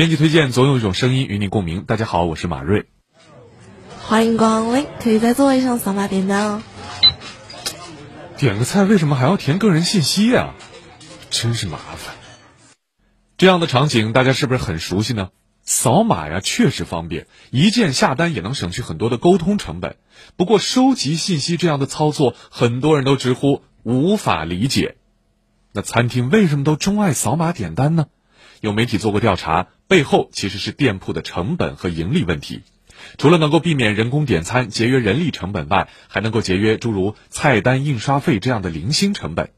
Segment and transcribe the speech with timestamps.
[0.00, 1.84] 编辑推荐，总有一种声音与你共鸣。
[1.84, 2.86] 大家好，我是马瑞。
[4.02, 6.62] 欢迎光临，可以在座位上扫码点单哦。
[8.38, 10.54] 点个菜为什么还要填个人信息呀？
[11.28, 12.14] 真是麻烦。
[13.36, 15.28] 这样的场景大家是不是很熟悉呢？
[15.64, 19.96] 扫码呀，确实方便，一键下单也能省去很多的沟通成本。
[20.34, 24.96] 不过收集信息这样的操作，很多人都直呼无法理解。
[25.74, 28.06] 那餐厅为什么都钟爱扫码点单呢？
[28.60, 32.62] 有媒体做过调查，背后其实是店铺的成本和盈利问题。
[33.16, 39.50] 除了能够避免人工点餐、节约人力成本外，还能够节约诸如菜单印刷费这样的零星成本。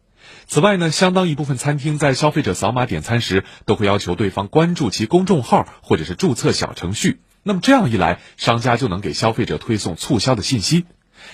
[0.47, 7.21] 此外呢，相当一部分餐厅在消费者扫码点餐时，都会要求对方关注其公众号或者是注册小程序。
[7.43, 10.85] 那么这样一来，商家就能给消费者推送促销的信息。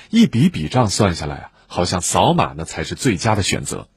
[0.08, 3.88] 一笔笔账算下来啊，好像扫码呢才是最佳的选择。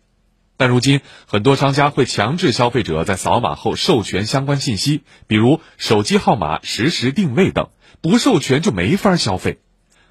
[0.62, 9.58] 但如今，很多商家会强制消费者在扫码后授权相关信息，比如手机号码、实时定位等，不授权就没法消费。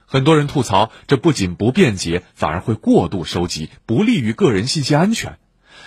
[0.06, 5.38] 很多人吐槽，这不仅不便捷，反而会过度收集，不利于个人信息安全。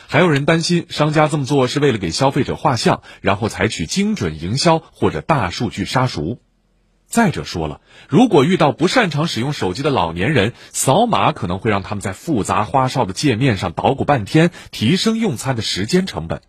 [0.08, 6.40] 还有人担心，商家这么做是为了给消费者画像，然后采取精准营销或者大数据杀熟。
[7.14, 16.42] 再者说了，如果遇到不擅长使用手机的老年人，扫码可能会让他们在复杂花哨的界面上捣鼓半天，提升用餐的时间成本。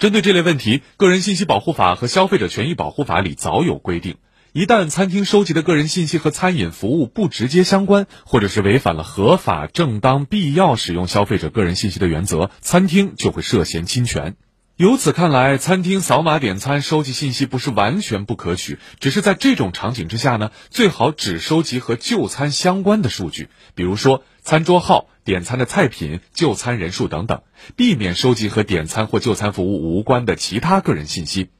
[0.00, 4.16] 针对这类问题，《个人信息保护法》和《消费者权益保护法》里早有规定，
[4.52, 14.34] 一旦餐厅收集的个人信息和餐饮服务不直接相关，或者是违反了合法、正当、必要使用消费者个人信息的原则，餐厅就会涉嫌侵权。
[14.76, 27.42] 由此看来，餐厅扫码点餐收集信息不是完全不可取，只是在这种场景之下呢，最好只收集和就餐相关的数据，比如说餐桌号、点餐的菜品、就餐人数等等，
[27.76, 31.50] 避免收集和点餐或就餐服务无关的其他个人信息。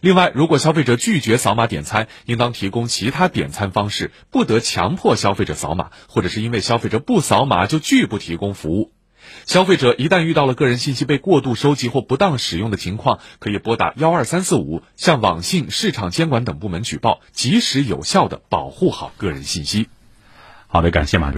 [0.00, 8.92] 另外，如果消费者拒绝扫码点餐，应当提供其他点餐方式，不得强迫消费者扫码，或者是因为消费者不扫码就拒不提供服务。
[9.44, 19.88] 消费者一旦遇到了个人信息被过度收集或不当使用的情况，可以拨打幺二三四五向网信市场监管等部门举报，及时有效的保护好个人信息。
[20.68, 21.34] 好的，感谢马主